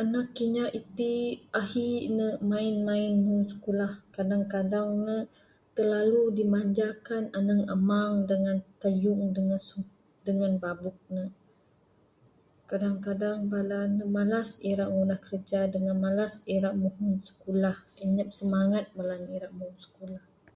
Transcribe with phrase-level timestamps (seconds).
[0.00, 1.12] Anak kinya iti
[1.60, 5.16] ahi ne main main muhun sikulah kadang kadang ne
[5.76, 9.22] telalu dimanjakan aneng amang dengan teyung
[10.30, 11.24] dengan babuk ne.
[12.70, 18.84] Kadang kadang bala ne malas ira ngundah kerja dengan malas ira muhun sikulah inyap semangat
[18.96, 20.24] bala ne ira muhun sikulah.